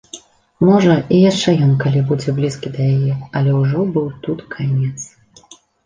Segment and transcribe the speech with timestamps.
[0.67, 4.95] Можа, і яшчэ ён калі будзе блізкі да яе, але ўжо быў тут канец.